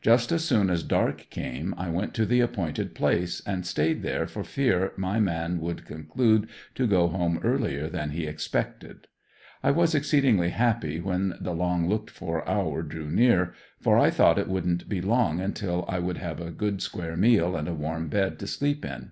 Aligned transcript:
Just 0.00 0.30
as 0.30 0.44
soon 0.44 0.70
as 0.70 0.84
dark 0.84 1.26
came, 1.28 1.74
I 1.76 1.90
went 1.90 2.14
to 2.14 2.24
the 2.24 2.38
appointed 2.38 2.94
place 2.94 3.42
and 3.44 3.66
staid 3.66 4.00
there 4.04 4.28
for 4.28 4.44
fear 4.44 4.92
my 4.96 5.18
man 5.18 5.58
would 5.58 5.84
conclude 5.84 6.48
to 6.76 6.86
go 6.86 7.08
home 7.08 7.40
earlier 7.42 7.88
than 7.88 8.10
he 8.10 8.28
expected. 8.28 9.08
I 9.64 9.72
was 9.72 9.92
exceedingly 9.92 10.50
happy 10.50 11.00
when 11.00 11.34
the 11.40 11.52
long 11.52 11.88
looked 11.88 12.10
for 12.10 12.48
hour 12.48 12.82
drew 12.84 13.10
near, 13.10 13.54
for 13.80 13.98
I 13.98 14.10
thought 14.10 14.38
it 14.38 14.46
wouldn't 14.46 14.88
be 14.88 15.00
long 15.00 15.40
until 15.40 15.84
I 15.88 15.98
would 15.98 16.18
have 16.18 16.38
a 16.40 16.52
good 16.52 16.80
square 16.80 17.16
meal 17.16 17.56
and 17.56 17.66
a 17.66 17.74
warm 17.74 18.06
bed 18.06 18.38
to 18.38 18.46
sleep 18.46 18.84
in. 18.84 19.10